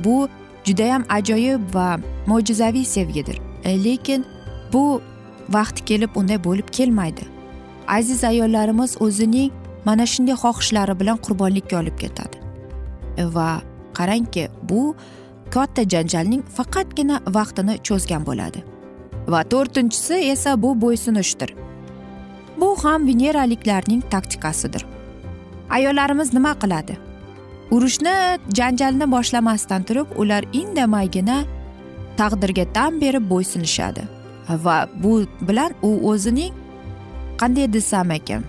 Bu 0.03 0.29
judayam 0.63 1.03
ajoyib 1.10 1.62
va 1.75 2.00
mo'jizaviy 2.27 2.86
sevgidir. 2.86 3.38
E, 3.63 3.83
lekin 3.83 4.25
bu 4.74 5.01
vaqti 5.50 5.86
kelib 5.86 6.10
unday 6.15 6.43
bo'lib 6.43 6.67
kelmaydi. 6.77 7.21
Aziz 7.88 8.24
ayollarimiz 8.24 9.01
o'zining 9.01 9.51
mana 9.86 10.05
shunday 10.05 10.36
xohishlari 10.43 11.00
bilan 11.00 11.17
qurbonlikka 11.17 11.79
olib 11.79 11.98
ketadi. 12.03 12.38
E, 13.17 13.25
va 13.36 13.62
qarangki 13.98 14.48
bu 14.69 14.95
katta 15.51 15.83
janjalning 15.93 16.43
faqatgina 16.57 17.15
vaqtini 17.38 17.74
cho'zgan 17.88 18.25
bo'ladi. 18.25 18.63
Va 19.27 19.43
to'rtinchisi 19.43 20.13
esa 20.13 20.61
bu 20.61 20.81
bo'ysunishdir 20.81 21.55
bu 22.61 22.83
ham 22.83 23.07
veneraliklarning 23.07 24.01
taktikasidir. 24.09 24.85
Ayollarimiz 25.69 26.33
nima 26.33 26.53
qiladi? 26.53 26.97
Urushni 27.71 28.15
janjalni 28.57 29.11
boshlamasdan 29.11 29.83
turib 29.83 30.07
ular 30.17 30.43
indamaygina 30.53 31.43
taqdirga 32.17 32.65
tan 32.73 33.01
berib 33.01 33.29
bo'ysunishadi 33.29 34.03
va 34.49 34.77
bu 35.03 35.13
bilan 35.47 35.71
u 35.81 35.91
o'zining 36.11 36.53
qanday 37.41 37.73
desam 37.73 38.11
ekan? 38.11 38.43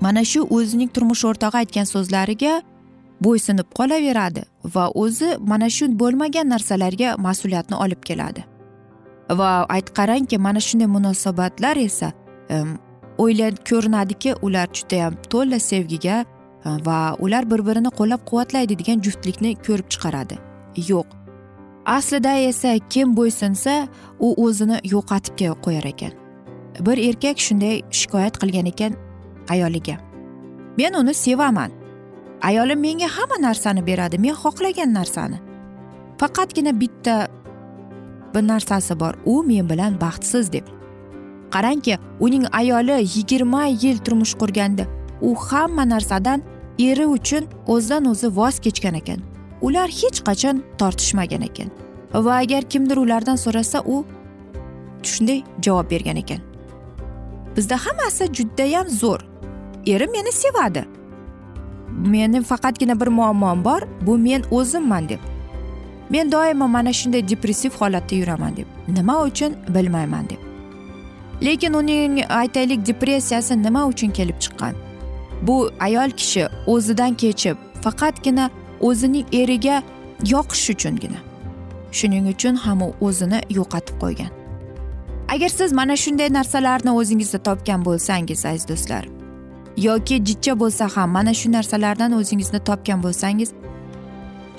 Mana 0.00 0.24
shu 0.24 0.40
o'zining 0.56 0.90
turmush 0.94 1.24
o'rtog'i 1.24 1.56
aytgan 1.62 1.86
so'zlariga 1.94 2.54
bo'ysunib 3.24 3.68
qolaveradi 3.78 4.42
va 4.74 4.84
o'zi 5.04 5.30
mana 5.50 5.68
shu 5.76 5.84
bo'lmagan 6.02 6.48
narsalarga 6.54 7.16
mas'uliyatni 7.26 7.76
olib 7.84 8.02
keladi. 8.08 8.55
Va 9.30 9.66
ayt 9.68 9.90
qarangki 9.98 10.38
mana 10.38 10.60
shunday 10.60 10.86
munosabatlar 10.86 11.76
esa 11.76 12.12
o'yla 13.18 13.50
ko'rinadiki 13.68 14.34
ular 14.42 14.68
judayam 14.72 15.14
to'la 15.30 15.58
sevgiga 15.58 16.24
va 16.64 17.16
ular 17.18 17.50
bir 17.50 17.66
birini 17.66 17.90
qo'llab 17.98 18.22
quvvatlaydi 18.30 18.78
degan 18.78 19.00
juftlikni 19.06 19.54
ko'rib 19.66 19.88
chiqaradi. 19.92 20.36
Yo'q. 20.90 21.06
Aslida 21.86 22.32
esa 22.50 22.78
kim 22.90 23.16
bo'ysunsa 23.16 23.88
u 24.18 24.28
o'zini 24.44 24.78
yo'qotib 24.84 25.34
qo'yar 25.64 25.84
ekan. 25.92 26.12
Bir 26.86 26.98
erkak 27.08 27.38
shunday 27.46 27.82
shikoyat 27.90 28.34
qilgan 28.42 28.66
ekan 28.72 28.92
ayoliga. 29.48 29.96
Men 30.78 30.94
uni 30.94 31.14
sevaman. 31.14 31.70
Ayolim 32.42 32.80
menga 32.80 33.08
hamma 33.16 33.36
narsani 33.48 33.86
beradi 33.86 34.18
men 34.18 34.34
xohlagan 34.42 34.94
narsani. 34.94 35.38
Faqatgina 36.20 36.80
bitta 36.80 37.28
bir 38.36 38.48
narsasi 38.48 39.00
bor. 39.00 39.14
U 39.24 39.42
men 39.42 39.68
bilan 39.68 40.00
baxtsiz 40.00 40.52
deb. 40.52 40.66
Qarangki 41.50 41.98
uning 42.20 42.44
ayoli 42.52 42.98
yigirma 43.16 43.64
yil 43.64 43.98
turmush 43.98 44.34
qurganda 44.34 44.84
u 45.20 45.34
hamma 45.34 45.88
narsadan 45.88 46.42
eri 46.78 47.06
uchun 47.06 47.44
o'zidan 47.66 48.04
o'zi 48.04 48.28
voz 48.36 48.58
kechgan 48.58 48.94
ekan. 48.94 49.20
Ular 49.60 49.88
hech 49.88 50.20
qachon 50.28 50.62
tortishmagan 50.78 51.42
ekan. 51.42 51.70
Va 52.14 52.34
agar 52.42 52.62
kimdir 52.62 52.96
ulardan 52.96 53.36
so'rasa 53.36 53.82
u 53.86 54.04
shunday 55.02 55.42
javob 55.62 55.90
bergan 55.90 56.16
ekan. 56.16 56.40
Bizda 57.56 57.76
hammasi 57.76 58.32
judayam 58.32 58.88
zo'r. 58.88 59.22
Erim 59.86 60.10
meni 60.12 60.32
sevadi. 60.32 60.84
Meni 62.12 62.42
faqatgina 62.42 63.00
bir 63.00 63.06
muammom 63.06 63.64
bor. 63.64 63.80
Bu 64.06 64.18
men 64.18 64.42
o'zimman 64.50 65.08
deb. 65.08 65.20
Men 66.10 66.32
doimo 66.32 66.68
mana 66.68 66.92
shunday 66.92 67.28
depressiv 67.28 67.72
holatda 67.80 68.14
yuraman 68.14 68.56
deb. 68.56 68.66
Nima 68.88 69.22
uchun? 69.22 69.56
Bilmayman 69.68 70.30
deb. 70.30 70.40
Lekin 71.44 71.72
uning 71.72 72.24
aytaylik 72.28 72.86
depressiyasi 72.86 73.62
nima 73.62 73.86
uchun 73.86 74.10
kelib 74.10 74.38
chiqqan? 74.40 74.74
Bu 75.42 75.70
ayol 75.80 76.10
kishi 76.10 76.48
o'zidan 76.66 77.14
kechib 77.14 77.56
faqatgina 77.82 78.50
o'zining 78.80 79.26
eriga 79.32 79.82
yoqish 80.24 80.70
uchungina. 80.70 81.20
Shuning 81.92 82.28
uchun 82.34 82.54
ham 82.54 82.82
u 82.82 82.94
o'zini 83.00 83.40
yo'qotib 83.50 83.96
qo'ygan. 84.02 84.30
Agar 85.28 85.48
siz 85.48 85.72
mana 85.72 85.96
shunday 85.96 86.32
narsalarni 86.32 86.90
o'zingizda 86.90 87.38
topgan 87.38 87.84
bo'lsangiz 87.84 88.46
aziz 88.46 88.68
do'stlar 88.68 89.16
yoki 89.76 90.24
jichcha 90.24 90.60
bo'lsa 90.60 90.88
ham 90.96 91.10
mana 91.10 91.34
shu 91.34 91.52
narsalardan 91.52 92.12
o'zingizni 92.12 92.60
topgan 92.68 93.02
bo'lsangiz 93.02 93.50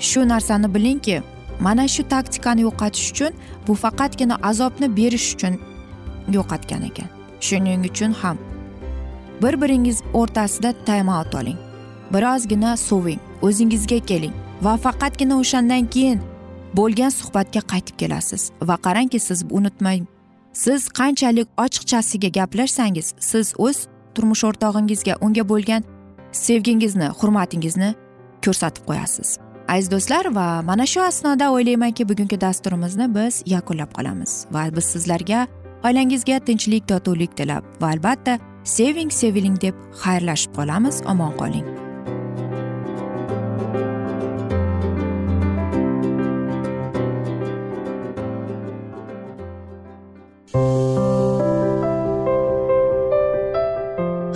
shu 0.08 0.28
narsani 0.28 0.74
bilingki 0.74 1.22
mana 1.60 1.88
shu 1.88 2.02
taktikani 2.08 2.60
yo'qotish 2.68 3.10
uchun 3.12 3.32
bu 3.66 3.74
faqatgina 3.74 4.36
azobni 4.42 4.96
berish 4.96 5.34
uchun 5.34 5.54
yo'qotgan 6.36 6.82
ekan. 6.90 7.08
Shuning 7.40 7.84
uchun 7.90 8.12
ham 8.12 8.36
bir 9.42 9.60
biringiz 9.60 10.02
o'rtasida 10.14 10.74
time 10.86 11.10
out 11.10 11.34
oling. 11.34 11.58
Birozgina 12.12 12.76
soving 12.76 13.20
o'zingizga 13.42 13.98
keling 14.10 14.34
va 14.62 14.76
faqatgina 14.76 15.34
o'shandan 15.42 15.86
keyin 15.94 16.20
bo'lgan 16.76 17.10
suhbatga 17.18 17.60
qaytib 17.72 17.96
kelasiz. 18.00 18.50
Va 18.62 18.76
qarangki 18.76 19.20
siz 19.20 19.44
unutmang 19.50 20.02
siz 20.52 20.88
qanchalik 20.88 21.48
ochiqchasiga 21.64 22.28
gaplashsangiz 22.38 23.14
siz 23.20 23.54
o'z 23.58 23.78
turmush 24.14 24.44
o'rtog'ingizga 24.48 25.14
unga 25.20 25.44
bo'lgan 25.48 25.82
sevgingizni 26.32 27.08
hurmatingizni 27.18 27.90
ko'rsatib 28.44 28.84
qo'yasiz. 28.88 29.47
Aziz 29.68 29.90
do'stlar 29.90 30.34
va 30.34 30.62
mana 30.62 30.86
shu 30.86 31.00
asnoda 31.10 31.52
o'ylaymanki 31.52 32.08
bugungi 32.08 32.40
dasturimizni 32.40 33.06
biz 33.14 33.42
yakunlab 33.54 33.90
qolamiz 33.96 34.32
va 34.54 34.62
biz 34.76 34.84
sizlarga 34.84 35.46
oilangizga 35.84 36.38
tinchlik 36.46 36.88
totuvlik 36.88 37.36
tilab 37.36 37.64
va 37.80 37.90
albatta 37.94 38.38
seving 38.76 39.10
seviling 39.10 39.60
deb 39.60 39.74
xayrlashib 40.02 40.54
qolamiz. 40.58 41.02
Omon 41.12 41.32
qoling. 41.40 41.66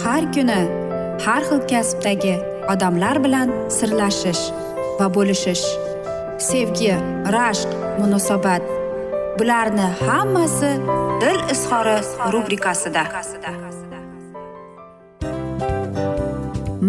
Har 0.05 0.25
kuni 0.35 0.61
har 1.27 1.43
xil 1.49 1.61
kasbdagi 1.73 2.35
odamlar 2.73 3.17
bilan 3.25 3.49
sirlashish 3.79 4.62
va 5.03 5.09
bo'lishish. 5.17 5.65
Sevgi 6.49 6.93
rashq 7.37 7.71
munosabat. 8.01 8.63
Bularni 9.39 9.87
hammasi 10.07 10.71
dil 11.23 11.39
izhori 11.55 11.97
rubrikasida. 12.33 13.03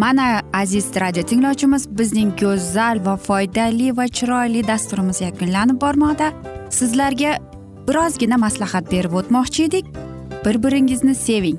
Mana 0.03 0.41
aziz 0.61 0.85
radio 1.03 1.23
tinglovchimiz 1.29 1.83
bizning 1.99 2.31
go'zal 2.41 2.97
va 3.05 3.15
foydali 3.27 3.87
va 3.97 4.05
chiroyli 4.17 4.67
dasturimiz 4.67 5.21
yakunlanib 5.21 5.77
bormoqda. 5.83 6.27
Sizlarga 6.79 7.37
birozgina 7.87 8.37
maslahat 8.45 8.91
berib 8.91 9.13
o'tmoqchi 9.19 9.69
edik. 9.69 9.85
Bir 10.45 10.63
biringizni 10.63 11.15
seving 11.15 11.57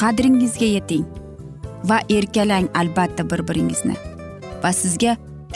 qadringizga 0.00 0.68
yeting 0.76 1.06
va 1.90 1.98
erkalang 2.18 2.68
albatta 2.80 3.30
bir 3.30 3.48
biringizni 3.48 3.96
va 4.62 4.72
sizga 4.82 5.16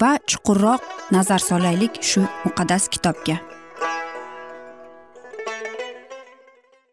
va 0.00 0.18
chuqurroq 0.26 0.82
nazar 1.12 1.38
solaylik 1.38 2.02
shu 2.02 2.20
muqaddas 2.44 2.88
kitobga. 2.88 3.36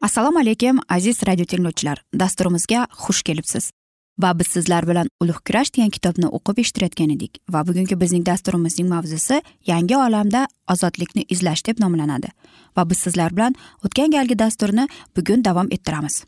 Assalomu 0.02 0.40
alaykum 0.40 0.80
aziz 0.90 1.18
radio 1.28 1.46
tinglovchilar. 1.46 2.02
Dasturimizga 2.14 2.88
xush 3.04 3.22
kelibsiz. 3.24 3.72
Va 4.20 4.40
biz 4.40 4.48
sizlar 4.48 4.88
bilan 4.88 5.08
ulug' 5.24 5.42
kurash 5.48 5.72
degan 5.76 5.90
kitobni 5.90 6.28
o'qib 6.38 6.60
eshittirayotgan 6.64 7.14
edik. 7.16 7.40
Va 7.54 7.62
bugungi 7.68 8.00
bizning 8.02 8.26
dasturimizning 8.26 8.90
mavzusi 8.90 9.42
yangi 9.68 9.98
olamda 9.98 10.48
ozodlikni 10.74 11.26
izlash 11.30 11.66
deb 11.68 11.80
nomlanadi. 11.80 12.30
Va 12.78 12.90
biz 12.90 12.98
sizlar 12.98 13.36
bilan 13.38 13.56
o'tgan 13.86 14.12
galgi 14.12 14.40
dasturni 14.40 14.88
bugun 15.18 15.46
davom 15.46 15.68
ettiramiz. 15.72 16.24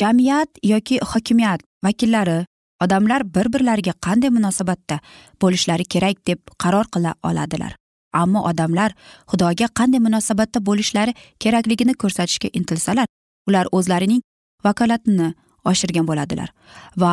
Jamiyat 0.00 0.48
yoki 0.62 1.00
hokimiyat 1.12 1.60
vakillari 1.84 2.46
odamlar 2.84 3.34
bir 3.34 3.52
birlariga 3.52 3.92
qanday 4.06 4.30
munosabatda 4.30 5.00
bo'lishlari 5.42 5.84
kerak 5.84 6.26
deb 6.26 6.38
qaror 6.62 6.86
qila 6.94 7.14
oladilar. 7.22 7.76
Ammo 8.12 8.40
odamlar 8.50 8.94
xudoga 9.30 9.68
qanday 9.78 10.00
munosabatda 10.06 10.58
bo'lishlari 10.68 11.14
kerakligini 11.40 11.94
ko'rsatishga 12.02 12.48
intilsalar 12.52 13.06
ular 13.48 13.66
o'zlarining 13.72 14.22
vakolatini 14.64 15.34
oshirgan 15.64 16.06
bo'ladilar 16.10 16.48
va 16.96 17.12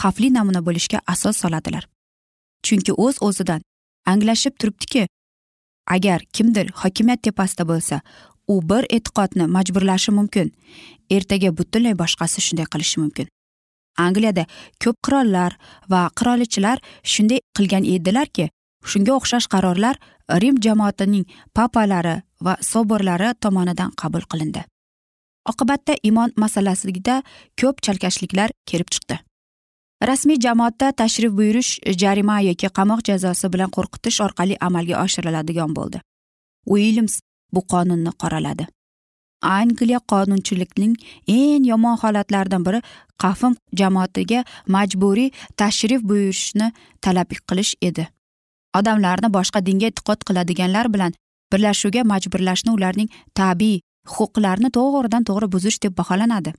xavfli 0.00 0.32
namuna 0.34 0.60
bo'lishga 0.66 0.98
asos 1.06 1.36
soladilar. 1.42 1.88
Chunki 2.62 2.92
o'z 2.92 3.16
o'zidan 3.26 3.60
anglashib 4.12 4.54
turibdiki 4.60 5.06
agar 5.86 6.20
kimdir 6.32 6.70
hokimiyat 6.82 7.22
tepasida 7.22 7.68
bo'lsa 7.68 8.00
u 8.48 8.54
bir 8.70 8.84
e'tiqodni 8.96 9.46
majburlashi 9.56 10.10
mumkin. 10.18 10.52
Ertaga 11.10 11.50
butunlay 11.58 11.94
boshqasi 12.02 12.40
shunday 12.46 12.66
qilishi 12.72 13.00
mumkin. 13.00 13.26
Angliyada 14.04 14.44
ko'p 14.82 14.96
qirollar 15.06 15.56
va 15.92 16.02
qirolichalar 16.18 16.78
shunday 17.12 17.40
qilgan 17.56 17.84
edilarki 17.94 18.48
shunga 18.90 19.12
o'xshash 19.18 19.48
qarorlar 19.54 19.96
rim 20.42 20.56
jamoatining 20.66 21.26
papalari 21.54 22.16
va 22.46 22.56
soborlari 22.70 23.34
tomonidan 23.40 23.90
qabul 24.00 24.24
qilindi. 24.32 24.62
Oqibatda 25.50 25.94
imon 26.02 26.32
masalasida 26.42 27.22
ko'p 27.60 27.82
chalkashliklar 27.86 28.50
kelib 28.70 28.90
chiqdi. 28.94 29.16
Rasmiy 30.08 30.38
jamoatda 30.46 30.92
tashrif 30.92 31.32
buyurish 31.38 31.70
jarima 32.02 32.40
yoki 32.48 32.68
qamoq 32.78 33.00
jazosi 33.08 33.52
bilan 33.52 33.70
qo'rqitish 33.76 34.18
orqali 34.26 34.56
amalga 34.68 34.96
oshiriladigan 35.04 35.72
bo'ldi. 35.78 36.02
Uilyams 36.66 37.20
bu 37.54 37.60
qonunni 37.72 38.12
qoraladi. 38.22 38.66
Angliya 39.42 40.00
qonunchilikning 40.12 40.94
eng 41.28 41.64
yomon 41.70 41.96
holatlaridan 42.02 42.64
biri 42.66 42.80
qafm 43.22 43.54
jamoatiga 43.80 44.44
majburiy 44.66 45.30
tashrif 45.56 46.00
buyurishni 46.02 46.72
talab 47.00 47.30
qilish 47.48 47.74
edi. 47.82 48.08
Odamlarni 48.78 49.28
boshqa 49.38 49.66
dinga 49.66 49.86
e'tiqod 49.90 50.20
qiladiganlar 50.28 50.92
bilan 50.94 51.12
birlashuvga 51.52 52.02
majburlashni 52.12 52.70
ularning 52.76 53.08
tabiiy 53.40 53.80
huquqlarini 54.14 54.70
to'g'ridan 54.76 55.22
to'g'ri 55.28 55.52
buzish 55.54 55.78
deb 55.84 55.96
baholanadi. 56.00 56.52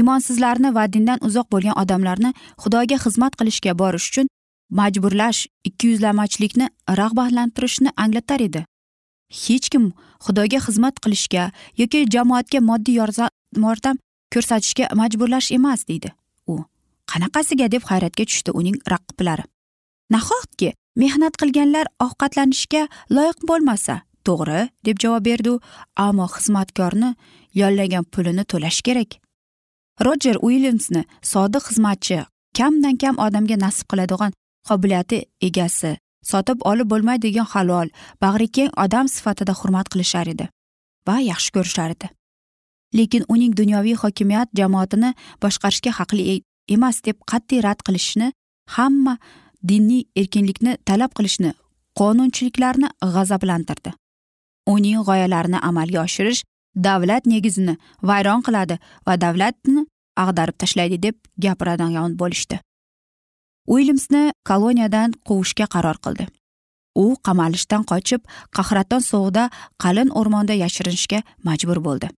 Imonsizlarni 0.00 0.74
va 0.74 0.84
dindan 0.94 1.18
uzoq 1.28 1.46
bo'lgan 1.52 1.78
odamlarni 1.82 2.30
xudoga 2.62 2.96
xizmat 3.04 3.36
qilishga 3.38 3.72
borish 3.82 4.06
uchun 4.10 4.26
majburlash 4.78 5.40
ikkiyuzlamachilikni 5.68 6.66
rag'batlantirishni 7.00 7.90
anglatar 8.04 8.40
edi. 8.48 8.64
Hech 9.30 9.70
kim 9.72 9.92
xudoga 10.24 10.58
xizmat 10.66 11.00
qilishga 11.02 11.50
yoki 11.80 12.04
jamoatga 12.14 12.60
moddiy 12.70 12.96
yordam 13.00 13.96
ko'rsatishga 14.34 14.90
majburlash 15.00 15.52
emas 15.52 15.86
deydi 15.88 16.10
u. 16.46 16.64
Qanaqasiga 17.10 17.66
deb 17.72 17.82
hayratga 17.90 18.24
tushdi 18.30 18.50
uning 18.60 18.76
raqiblari. 18.92 19.44
Nahotki 20.14 20.74
mehnat 21.02 21.34
qilganlar 21.40 21.86
ovqatlanishga 22.06 22.82
loyiq 23.16 23.38
bo'lmasa 23.50 24.00
to'g'ri 24.26 24.60
deb 24.86 24.96
javob 25.02 25.24
berdi 25.28 25.50
u 25.54 25.60
ammo 26.06 26.26
xizmatkorni 26.34 27.14
yollagan 27.60 28.04
pulini 28.12 28.44
to'lash 28.44 28.80
kerak. 28.86 29.10
Rojer 30.06 30.36
uilyamsni 30.46 31.02
sodiq 31.32 31.64
xizmatchi 31.70 32.18
kamdan 32.58 32.96
kam 33.02 33.18
odamga 33.26 33.56
nasib 33.64 33.86
qiladigan 33.90 34.32
qobiliyati 34.68 35.18
egasi 35.48 35.96
sotib 36.30 36.62
olib 36.70 36.88
bo'lmaydigan 36.92 37.48
halol 37.52 37.88
bag'rikeng 38.22 38.70
odam 38.84 39.08
sifatida 39.08 39.52
hurmat 39.60 39.88
qilishar 39.92 40.26
edi 40.34 40.48
va 41.06 41.16
yaxshi 41.20 41.50
ko'rishar 41.56 41.90
edi. 41.96 42.08
Lekin 42.98 43.24
uning 43.28 43.56
dunyoviy 43.60 43.96
hokimiyat 44.02 44.48
jamoatini 44.58 45.14
boshqarishga 45.42 45.92
haqli 45.98 46.22
e-, 46.32 46.42
emas 46.74 47.02
deb 47.06 47.16
qat'iy 47.30 47.62
rad 47.66 47.80
qilishni 47.86 48.32
hamma 48.76 49.16
diniy 49.70 50.04
erkinlikni 50.20 50.76
talab 50.88 51.12
qilishni 51.18 51.52
qonunchiliklarni 52.00 52.88
g'azablantirdi. 53.14 53.92
Uning 54.74 55.04
g'oyalarini 55.08 55.58
amalga 55.70 56.02
oshirish 56.06 56.42
davlat 56.86 57.26
negizini 57.26 57.76
vayron 58.10 58.42
qiladi 58.46 58.78
va 59.06 59.14
davlatni 59.24 59.86
ag'darib 60.22 60.56
tashlaydi 60.62 61.02
deb 61.06 61.16
gapiradigan 61.44 62.18
bo'lishdi. 62.20 62.60
Uilyamsni 63.72 64.22
koloniyadan 64.48 65.14
quvishga 65.28 65.66
qaror 65.74 65.98
qildi. 66.04 66.26
U 67.02 67.04
qamalishdan 67.26 67.84
qochib 67.90 68.20
qahraton 68.56 69.02
sovuqda 69.10 69.44
qalin 69.82 70.10
o'rmonda 70.18 70.54
yashirinishga 70.64 71.20
majbur 71.46 71.78
bo'ldi. 71.86 72.10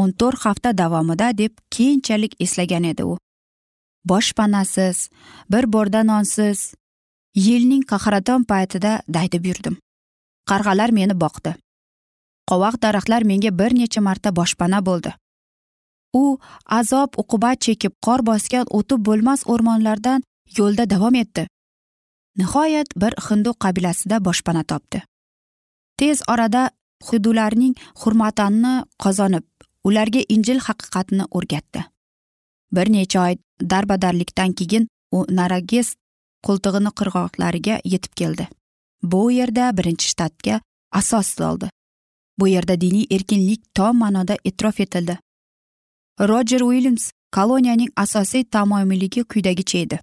O'n 0.00 0.10
to'rt 0.20 0.40
hafta 0.46 0.70
davomida 0.82 1.30
deb 1.42 1.52
keyinchalik 1.74 2.32
eslagan 2.44 2.84
edi 2.92 3.04
u. 3.04 3.18
Boshpanasiz 4.10 5.08
bir 5.52 5.64
bo'rda 5.74 6.00
nonsiz 6.12 6.74
yilning 7.46 7.84
qahraton 7.92 8.44
paytida 8.50 8.92
daydib 9.16 9.46
yurdim. 9.50 9.76
Qarg'alar 10.50 10.90
meni 10.98 11.14
boqdi. 11.24 11.54
Qovoq 12.50 12.80
daraxtlar 12.82 13.22
menga 13.30 13.50
bir 13.58 13.72
necha 13.80 14.00
marta 14.00 14.36
boshpana 14.38 14.80
bo'ldi. 14.88 15.12
U 16.22 16.38
azob 16.78 17.14
uqubat 17.22 17.60
chekib 17.66 17.92
qor 18.06 18.20
bosgan 18.30 18.66
o'tib 18.78 19.00
bo'lmas 19.08 19.46
o'rmonlardan 19.52 20.22
yo'lda 20.58 20.90
davom 20.90 21.14
etdi. 21.14 21.46
Nihoyat 22.38 22.88
bir 22.96 23.12
hindu 23.28 23.54
qabilasida 23.64 24.24
boshpana 24.24 24.64
topdi. 24.64 25.02
Tez 25.98 26.22
orada 26.28 26.70
hidularning 27.08 27.74
hurmatini 28.00 28.74
qozonib 29.02 29.46
ularga 29.84 30.22
injil 30.28 30.58
haqiqatini 30.66 31.24
o'rgatdi. 31.30 31.84
Bir 32.72 32.92
necha 32.92 33.24
oy 33.26 33.36
darbadarlikdan 33.70 34.52
keyin 34.58 34.88
u 35.16 35.24
narages 35.38 35.94
qo'ltig'ini 36.46 36.90
qirg'oqlariga 36.98 37.80
yetib 37.84 38.12
keldi. 38.20 38.48
Bu 39.02 39.30
yerda 39.38 39.76
birinchi 39.78 40.08
shtatga 40.12 40.60
asos 40.92 41.28
soldi. 41.38 41.68
Bu 42.38 42.48
yerda 42.48 42.80
diniy 42.80 43.06
erkinlik 43.10 43.62
tom 43.74 43.98
ma'noda 43.98 44.36
e'tirof 44.44 44.80
etildi. 44.80 45.18
Rojer 46.30 46.60
uilyams 46.60 47.10
koloniyaning 47.36 47.90
asosiy 47.96 48.44
tamomiyligi 48.44 49.24
quyidagicha 49.24 49.78
edi. 49.78 49.98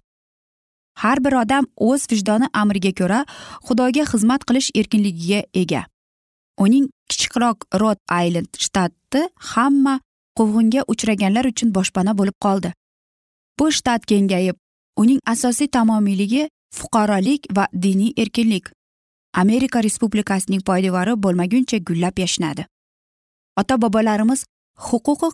Har 0.94 1.24
bir 1.24 1.32
odam 1.42 1.66
o'z 1.76 2.06
vijdoni 2.12 2.48
amriga 2.52 2.92
ko'ra 3.00 3.24
xudoga 3.66 4.04
xizmat 4.12 4.44
qilish 4.48 4.70
erkinligiga 4.74 5.42
ega. 5.62 5.82
Uning 6.58 6.90
kichikroq 7.10 7.66
rod 7.80 7.98
aylend 8.08 8.50
shtati 8.64 9.22
hamma 9.52 10.00
quvg'inga 10.38 10.84
uchraganlar 10.92 11.44
uchun 11.52 11.74
boshpana 11.76 12.16
bo'lib 12.18 12.36
qoldi. 12.44 12.72
Bu 13.58 13.70
shtat 13.72 14.06
kengayib 14.10 14.56
uning 15.02 15.20
asosiy 15.32 15.68
tamomiyligi 15.76 16.48
fuqarolik 16.78 17.46
va 17.56 17.66
diniy 17.72 18.12
erkinlik. 18.16 18.70
Amerika 19.42 19.82
respublikasining 19.82 20.62
poydevori 20.68 21.14
bo'lmaguncha 21.24 21.78
gullab 21.88 22.18
yashnadi. 22.18 22.66
Ota 23.60 23.76
bobolarimiz 23.82 24.44
huquqi 24.86 25.30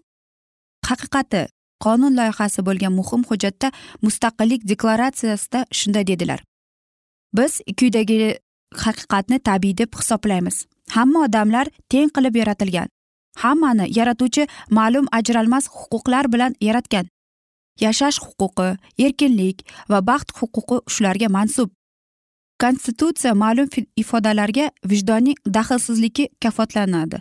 haqiqati 0.89 1.47
qonun 1.85 2.17
loyihasi 2.19 2.61
bo'lgan 2.67 2.93
muhim 2.99 3.23
hujjatda 3.29 3.69
mustaqillik 4.03 4.69
deklaratsiyasida 4.71 5.61
shunday 5.79 6.07
dedilar. 6.07 6.41
Biz 7.37 7.53
quyidagi 7.79 8.39
haqiqatni 8.85 9.39
tabiiy 9.49 9.79
deb 9.79 9.91
hisoblaymiz. 9.99 10.67
Hamma 10.97 11.25
odamlar 11.27 11.67
teng 11.91 12.11
qilib 12.17 12.35
yaratilgan. 12.43 12.89
Hammani 13.43 13.87
yaratuvchi 13.99 14.47
ma'lum 14.71 15.07
ajralmas 15.13 15.69
huquqlar 15.69 16.33
bilan 16.33 16.55
yaratgan. 16.61 17.07
Yashash 17.81 18.19
huquqi 18.25 18.69
erkinlik 19.05 19.59
va 19.91 20.01
baxt 20.07 20.29
huquqi 20.39 20.77
shularga 20.95 21.29
mansub. 21.29 21.71
Konstitutsiya 22.63 23.35
ma'lum 23.35 23.69
ifodalarga 24.03 24.71
vijdonning 24.91 25.37
daxlsizligi 25.57 26.29
kafolatlanadi. 26.43 27.19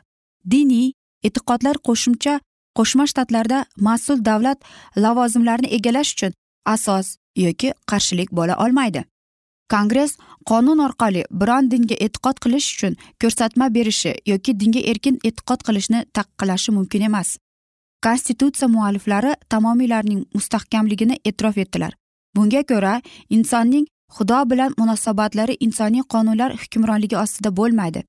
Diniy 0.52 0.94
e'tiqodlar 1.28 1.76
qo'shimcha 1.88 2.40
qo'shma 2.78 3.06
shtatlarda 3.12 3.66
mas'ul 3.88 4.26
davlat 4.30 4.60
lavozimlarini 5.04 5.70
egallash 5.78 6.12
uchun 6.16 6.32
asos 6.66 7.08
yoki 7.36 7.74
qarshilik 7.92 8.30
bo'la 8.38 8.56
olmaydi. 8.66 9.04
Kongress 9.74 10.18
qonun 10.50 10.80
orqali 10.88 11.24
biron 11.42 11.72
dinga 11.72 11.96
e'tiqod 12.06 12.38
qilish 12.44 12.68
uchun 12.76 12.94
ko'rsatma 13.22 13.74
berishi 13.78 14.14
yoki 14.32 14.60
dinga 14.60 14.82
erkin 14.92 15.16
e'tiqod 15.30 15.66
qilishni 15.68 16.06
taqiqlashi 16.18 16.72
mumkin 16.78 17.02
emas. 17.10 17.38
Konstitutsiya 18.06 18.68
mualliflari 18.76 19.32
tamomiylarning 19.50 20.22
mustahkamligini 20.36 21.16
e'tirof 21.26 21.58
etdilar. 21.64 21.94
Bunga 22.36 22.62
ko'ra 22.72 23.02
insonning 23.30 23.86
xudo 24.16 24.40
bilan 24.52 24.76
munosabatlari 24.78 25.58
insoniy 25.66 26.04
qonunlar 26.14 26.52
hukmronligi 26.62 27.18
ostida 27.24 27.50
bo'lmaydi. 27.60 28.04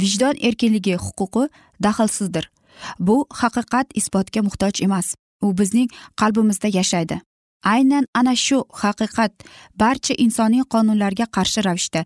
Vijdon 0.00 0.36
erkinligi 0.48 0.94
huquqi 1.04 1.48
daxlsizdir. 1.84 2.50
Bu 2.98 3.26
haqiqat 3.40 3.86
isbotga 3.94 4.42
muhtoj 4.42 4.82
emas. 4.86 5.14
U 5.42 5.58
bizning 5.58 5.88
qalbimizda 6.20 6.68
yashaydi. 6.78 7.20
Aynan 7.64 8.06
ana 8.14 8.34
shu 8.36 8.64
haqiqat 8.82 9.32
barcha 9.80 10.14
insoniy 10.24 10.62
qonunlarga 10.74 11.26
qarshi 11.36 11.64
ravishda 11.66 12.04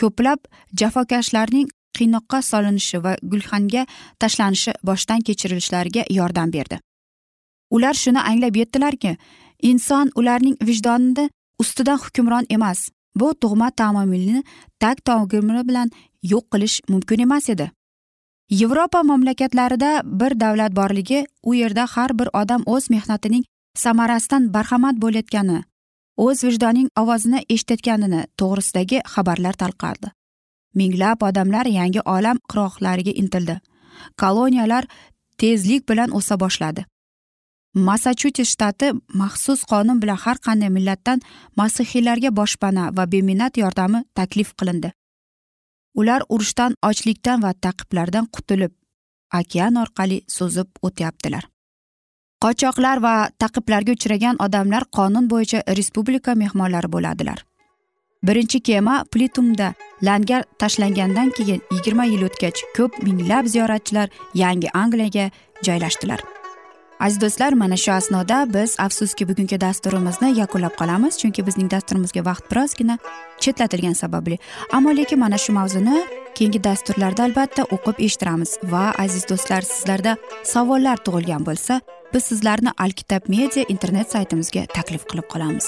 ko'plab 0.00 0.40
jafokashlarning 0.80 1.68
qiynoqqa 1.96 2.38
solinishi 2.50 2.98
va 3.04 3.12
gulxanga 3.30 3.82
tashlanishi 4.20 4.72
boshdan 4.88 5.20
kechirilishlariga 5.26 6.02
yordam 6.18 6.52
berdi. 6.52 6.78
Ular 7.70 7.94
shuni 7.94 8.20
anglab 8.30 8.56
yetdilarki 8.56 9.16
inson 9.70 10.10
ularning 10.20 10.56
vijdonida 10.68 11.28
ustidan 11.58 11.98
hukmron 12.04 12.46
emas. 12.50 12.88
Bu 13.16 13.34
tug'ma 13.42 13.70
tamomilni 13.70 14.42
tag 14.80 14.96
togimri 15.04 15.62
bilan 15.68 15.90
yo'q 16.32 16.44
qilish 16.52 16.76
mumkin 16.88 17.20
emas 17.26 17.48
edi. 17.54 17.70
Yevropa 18.50 19.02
mamlakatlarida 19.02 20.02
bir 20.04 20.40
davlat 20.40 20.72
borligi 20.76 21.26
u 21.42 21.54
yerda 21.54 21.86
har 21.90 22.18
bir 22.18 22.28
odam 22.32 22.62
o'z 22.66 22.90
mehnatining 22.90 23.44
samarasidan 23.74 24.52
barhamand 24.54 25.02
bo'layotgani 25.02 25.62
o'z 26.16 26.44
vijdonining 26.44 26.88
ovozini 27.02 27.40
eshitayotganini 27.48 28.22
to'g'risidagi 28.38 29.00
xabarlar 29.14 29.54
tarqaldi. 29.62 30.12
Minglab 30.74 31.22
odamlar 31.28 31.66
yangi 31.66 32.00
olam 32.00 32.38
qirg'oqlariga 32.50 33.12
intildi. 33.22 33.60
Koloniyalar 34.20 34.84
tezlik 35.38 35.88
bilan 35.88 36.10
o'sa 36.18 36.40
boshladi. 36.40 36.84
Massachusets 37.74 38.50
shtati 38.52 38.92
maxsus 39.20 39.60
qonun 39.70 40.00
bilan 40.02 40.18
har 40.24 40.36
qanday 40.46 40.70
millatdan 40.76 41.20
masihiylarga 41.56 42.30
boshpana 42.40 42.84
va 42.96 43.04
beminnat 43.12 43.56
yordami 43.56 44.04
taklif 44.14 44.52
qilindi. 44.58 44.92
Ular 45.94 46.22
urushdan 46.28 46.76
ochlikdan 46.88 47.42
va 47.42 47.52
taqiblardan 47.66 48.26
qutulib 48.34 48.72
okean 49.40 49.76
orqali 49.82 50.18
suzib 50.28 50.68
o'tyaptilar. 50.82 51.44
Qochoqlar 52.42 52.98
va 53.02 53.14
taqiblarga 53.38 53.94
uchragan 53.96 54.36
odamlar 54.46 54.84
qonun 54.98 55.30
bo'yicha 55.32 55.62
respublika 55.78 56.34
mehmonlari 56.34 56.92
bo'ladilar. 56.94 57.44
Birinchi 58.26 58.60
kema 58.60 59.04
plitumda 59.12 59.72
langar 60.08 60.44
tashlangandan 60.58 61.30
keyin 61.38 61.62
yigirma 61.74 62.04
yil 62.12 62.22
o'tgach 62.28 62.62
ko'p 62.76 63.02
minglab 63.06 63.46
ziyoratchilar 63.54 64.08
yangi 64.34 64.68
angliyaga 64.82 65.30
joylashdilar. 65.66 66.20
Aziz 67.02 67.20
do'stlar 67.20 67.52
mana 67.52 67.76
shu 67.76 67.92
asnoda 67.92 68.38
biz 68.54 68.76
afsuski 68.78 69.28
bugungi 69.28 69.60
dasturimizni 69.60 70.28
yakunlab 70.38 70.74
qolamiz 70.80 71.18
chunki 71.20 71.46
bizning 71.46 71.70
dasturimizga 71.74 72.22
vaqt 72.30 72.44
birozgina 72.50 72.98
chetlatilgani 73.42 73.94
sababli. 73.94 74.38
Ammo 74.72 74.90
lekin 74.96 75.18
mana 75.18 75.38
shu 75.44 75.52
mavzuni 75.52 75.96
keyingi 76.36 76.64
dasturlarda 76.64 77.22
albatta 77.28 77.62
o'qib 77.74 77.96
eshittiramiz 78.06 78.50
va 78.72 78.84
aziz 79.04 79.24
do'stlar 79.30 79.62
sizlarda 79.72 80.16
savollar 80.54 80.96
tug'ilgan 81.06 81.42
bo'lsa 81.48 81.80
biz 82.14 82.24
sizlarni 82.30 82.70
alkitab 82.84 83.22
media 83.34 83.64
internet 83.74 84.08
saytimizga 84.14 84.62
taklif 84.76 85.02
qilib 85.10 85.26
qolamiz. 85.34 85.66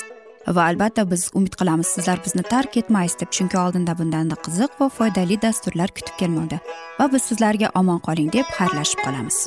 Va 0.57 0.63
albatta 0.71 1.11
biz 1.11 1.31
umid 1.35 1.55
qilamiz 1.61 1.87
sizlar 1.97 2.19
bizni 2.25 2.43
tark 2.55 2.77
etmaysiz 2.77 3.21
deb 3.21 3.31
chunki 3.37 3.59
oldinda 3.65 3.99
bundanda 3.99 4.37
qiziq 4.47 4.81
va 4.81 4.89
foydali 4.99 5.43
dasturlar 5.43 5.91
kutib 5.99 6.17
kelmoqda. 6.21 6.59
Va 6.99 7.13
biz 7.13 7.23
sizlarga 7.31 7.75
omon 7.81 8.01
qoling 8.09 8.33
deb 8.33 8.59
xayrlashib 8.59 9.07
qolamiz. 9.07 9.47